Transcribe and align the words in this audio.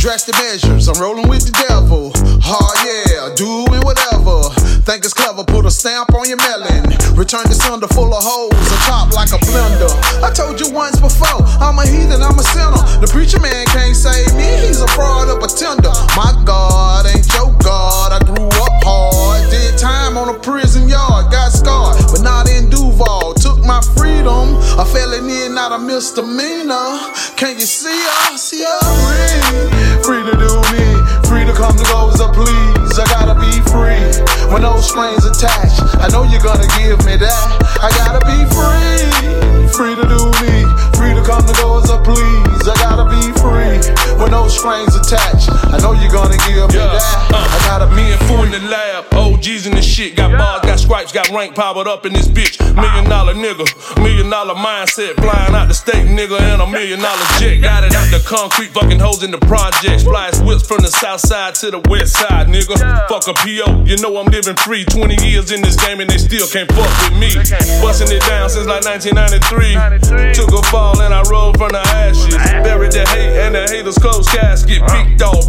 Drastic 0.00 0.34
measures, 0.40 0.88
I'm 0.88 0.96
rolling 0.96 1.28
with 1.28 1.44
the 1.44 1.52
devil. 1.68 2.08
Oh 2.16 2.72
yeah, 2.88 3.28
doing 3.36 3.84
whatever. 3.84 4.48
Think 4.80 5.04
it's 5.04 5.12
clever, 5.12 5.44
put 5.44 5.68
a 5.68 5.70
stamp 5.70 6.16
on 6.16 6.24
your 6.24 6.40
melon. 6.40 6.88
Return 7.20 7.44
the 7.44 7.52
sunder 7.52 7.84
full 7.92 8.08
of 8.08 8.24
holes, 8.24 8.56
a 8.56 8.78
top 8.88 9.12
like 9.12 9.28
a 9.28 9.40
blender. 9.44 9.92
I 10.24 10.32
told 10.32 10.56
you 10.56 10.72
once 10.72 10.96
before, 10.96 11.44
I'm 11.60 11.76
a 11.76 11.84
heathen, 11.84 12.24
I'm 12.24 12.32
a 12.32 12.46
sinner. 12.48 12.80
The 13.04 13.12
preacher 13.12 13.44
man 13.44 13.68
can't 13.76 13.92
save 13.92 14.32
me, 14.40 14.48
he's 14.64 14.80
a 14.80 14.88
fraud, 14.96 15.28
of 15.28 15.36
a 15.36 15.40
pretender. 15.44 15.92
My 16.16 16.32
God 16.48 17.04
ain't 17.04 17.28
your 17.36 17.52
God, 17.60 18.16
I 18.16 18.24
grew 18.24 18.48
up 18.48 18.80
hard. 18.80 19.52
Did 19.52 19.76
time 19.76 20.16
on 20.16 20.32
a 20.32 20.38
prison 20.40 20.69
not 25.60 25.72
a 25.72 25.78
misdemeanor. 25.78 26.96
Can 27.36 27.60
you 27.60 27.68
see 27.68 28.00
us? 28.24 28.40
See 28.48 28.64
us? 28.64 28.80
Free, 29.04 30.00
free 30.00 30.22
to 30.24 30.32
do 30.40 30.52
me, 30.72 30.88
free 31.28 31.44
to 31.44 31.52
come 31.52 31.76
to 31.76 31.84
go 31.84 32.08
as 32.08 32.16
I 32.16 32.32
please. 32.32 32.96
I 32.96 33.04
gotta 33.12 33.36
be 33.36 33.52
free 33.68 34.00
with 34.48 34.62
no 34.64 34.80
strings 34.80 35.28
attached. 35.28 35.84
I 36.00 36.08
know 36.08 36.24
you're 36.24 36.40
gonna 36.40 36.64
give 36.80 37.04
me 37.04 37.20
that. 37.20 37.44
I 37.76 37.92
gotta 38.00 38.24
be 38.24 38.40
free, 38.56 39.04
free 39.68 39.94
to 40.00 40.04
do 40.08 40.32
me, 40.40 40.64
free 40.96 41.12
to 41.12 41.20
come 41.28 41.44
to 41.44 41.52
go 41.60 41.76
as 41.76 41.92
I 41.92 42.00
please. 42.08 42.64
I 42.64 42.74
gotta 42.80 43.04
be 43.12 43.20
free 43.36 43.84
with 44.16 44.32
no 44.32 44.48
strings 44.48 44.96
attached. 44.96 45.52
I 45.68 45.76
know 45.84 45.92
you're 45.92 46.08
gonna 46.08 46.40
give 46.48 46.72
me 46.72 46.80
Yeah, 46.80 46.96
that. 46.96 47.36
I 47.36 47.58
gotta 47.68 47.86
be 47.92 48.00
Me 48.00 48.12
and 48.16 48.22
Foo 48.24 48.48
in 48.48 48.50
the 48.50 48.64
lab, 48.64 48.89
stripes, 51.06 51.12
got 51.28 51.36
rank 51.36 51.54
powered 51.54 51.86
up 51.86 52.06
in 52.06 52.12
this 52.12 52.28
bitch. 52.28 52.58
Million 52.74 53.08
dollar 53.08 53.34
nigga, 53.34 53.66
million 54.02 54.28
dollar 54.30 54.54
mindset. 54.54 55.14
Flying 55.16 55.54
out 55.54 55.68
the 55.68 55.74
state, 55.74 56.06
nigga, 56.06 56.38
and 56.40 56.62
a 56.62 56.66
million 56.66 57.00
dollar 57.00 57.24
jet. 57.38 57.60
Got 57.62 57.84
it 57.84 57.94
out 57.94 58.10
the 58.10 58.22
concrete, 58.26 58.70
fucking 58.70 58.98
hoes 58.98 59.22
in 59.22 59.30
the 59.30 59.38
projects. 59.38 60.04
Flies 60.04 60.40
whips 60.42 60.66
from 60.66 60.82
the 60.82 60.88
south 60.88 61.20
side 61.20 61.54
to 61.56 61.70
the 61.70 61.80
west 61.88 62.16
side, 62.16 62.48
nigga. 62.48 62.76
Fuck 63.08 63.28
a 63.28 63.34
PO, 63.34 63.84
you 63.84 63.96
know 63.98 64.16
I'm 64.18 64.26
living 64.26 64.56
free. 64.56 64.84
20 64.84 65.26
years 65.26 65.52
in 65.52 65.62
this 65.62 65.76
game 65.76 66.00
and 66.00 66.10
they 66.10 66.18
still 66.18 66.46
can't 66.46 66.70
fuck 66.72 66.90
with 67.10 67.18
me. 67.18 67.32
Busting 67.80 68.10
it 68.12 68.22
down 68.26 68.50
since 68.50 68.66
like 68.66 68.84
1993. 68.84 70.34
Took 70.34 70.52
a 70.52 70.62
fall 70.68 71.00
and 71.00 71.14
I 71.14 71.22
rolled 71.30 71.58
from 71.58 71.72
the 71.72 71.82
ashes. 71.96 72.36
Buried 72.64 72.92
the 72.92 73.06
hate 73.08 73.40
and 73.40 73.54
the 73.54 73.64
haters 73.68 73.98
close 73.98 74.28
casket. 74.28 74.82
Big 74.88 75.18
dog, 75.18 75.42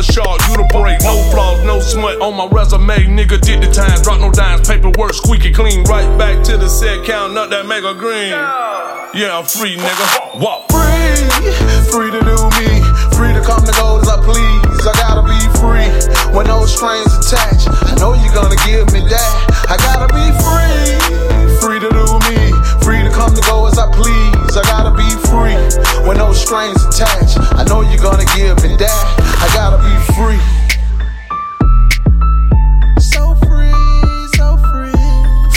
a 0.00 0.02
shark, 0.02 0.40
you 0.48 0.56
the 0.56 0.64
break. 0.72 1.00
No 1.04 1.20
flaws, 1.30 1.62
no 1.64 1.78
smut 1.80 2.20
on 2.20 2.34
my 2.34 2.48
resume. 2.48 3.12
Nigga 3.12 3.40
did 3.40 3.60
the 3.60 3.70
time, 3.70 4.00
drop 4.02 4.20
no 4.20 4.32
dimes, 4.32 4.66
paperwork 4.66 5.12
squeaky 5.12 5.52
clean. 5.52 5.84
Right 5.84 6.08
back 6.16 6.42
to 6.44 6.56
the 6.56 6.68
set, 6.68 7.04
count 7.04 7.36
up 7.36 7.50
that 7.50 7.66
mega 7.66 7.92
green. 7.94 8.32
Yeah, 9.12 9.36
I'm 9.36 9.44
free, 9.44 9.76
nigga. 9.76 10.40
Walk. 10.40 10.72
free, 10.72 11.20
free 11.92 12.10
to 12.10 12.20
do 12.24 12.38
me, 12.56 12.68
free 13.12 13.32
to 13.36 13.42
come 13.44 13.60
to 13.66 13.72
go 13.76 14.00
as 14.00 14.08
I 14.08 14.16
please. 14.24 14.86
I 14.86 14.92
gotta 14.96 15.09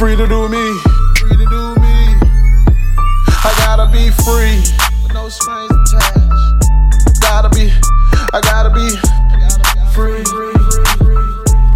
free, 0.00 0.16
to 0.16 0.26
do 0.26 0.48
me, 0.48 0.80
free 1.18 1.36
to 1.36 1.44
do 1.44 1.74
me. 1.76 2.16
I 3.44 3.52
gotta 3.58 3.84
be 3.92 4.08
free 4.24 4.56
with 5.02 5.12
no 5.12 5.28
strings 5.28 5.70
attached. 5.76 7.20
Gotta 7.20 7.50
be, 7.50 7.70
I 8.32 8.40
gotta 8.40 8.70
be 8.72 8.88
free, 9.92 10.24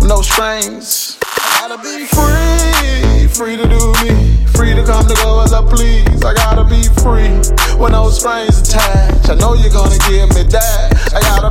no 0.08 0.22
strings. 0.22 1.18
I 1.36 1.68
gotta 1.68 1.82
be 1.82 2.06
free, 2.16 3.28
free 3.28 3.58
to 3.58 3.68
do 3.68 3.92
me, 4.02 4.46
free 4.56 4.72
to 4.72 4.82
come 4.84 5.06
to 5.06 5.14
go 5.16 5.42
as 5.42 5.52
I 5.52 5.60
please. 5.60 6.24
I 6.24 6.32
gotta 6.32 6.64
be 6.64 6.82
free 7.04 7.28
with 7.76 7.92
no 7.92 8.08
strings 8.08 8.58
attached. 8.58 9.28
I 9.28 9.34
know 9.34 9.52
you're 9.52 9.68
gonna 9.68 9.98
give 10.08 10.30
me 10.30 10.44
that. 10.48 11.12
I 11.14 11.20
gotta 11.20 11.43